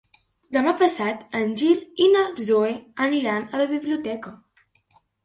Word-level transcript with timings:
Demà 0.55 0.71
passat 0.77 1.25
en 1.39 1.51
Gil 1.61 1.83
i 2.05 2.07
na 2.13 2.23
Zoè 2.45 2.71
aniran 3.09 3.47
a 3.51 3.61
la 3.63 3.69
biblioteca. 3.75 4.33